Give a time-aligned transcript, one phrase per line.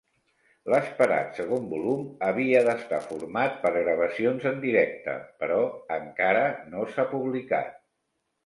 [0.73, 5.61] L'esperat segon volum havia d'estar format per gravacions en directe, però
[6.01, 7.75] encara no s'ha publicat.